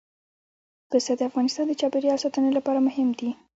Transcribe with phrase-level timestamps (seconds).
[0.89, 3.29] پسه د افغانستان د چاپیریال ساتنې لپاره مهم دي.